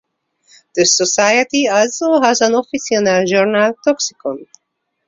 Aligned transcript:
The 0.73 0.83
society 0.83 1.67
also 1.67 2.19
has 2.21 2.41
an 2.41 2.55
official 2.55 3.03
journal, 3.27 3.73
"Toxicon". 3.85 4.47